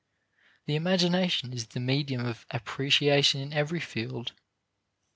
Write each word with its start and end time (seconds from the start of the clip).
The 0.65 0.75
imagination 0.75 1.53
is 1.53 1.67
the 1.67 1.79
medium 1.79 2.25
of 2.25 2.47
appreciation 2.49 3.39
in 3.39 3.53
every 3.53 3.79
field. 3.79 4.33